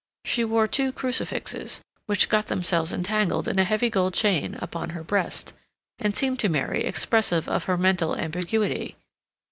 [0.25, 5.03] She wore two crucifixes, which got themselves entangled in a heavy gold chain upon her
[5.03, 5.53] breast,
[5.99, 8.95] and seemed to Mary expressive of her mental ambiguity.